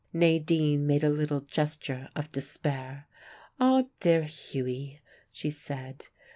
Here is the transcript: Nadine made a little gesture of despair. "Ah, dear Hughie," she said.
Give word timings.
Nadine 0.13 0.87
made 0.87 1.03
a 1.03 1.11
little 1.11 1.41
gesture 1.41 2.09
of 2.15 2.31
despair. 2.31 3.07
"Ah, 3.59 3.83
dear 3.99 4.23
Hughie," 4.23 4.99
she 5.31 5.51
said. 5.51 6.07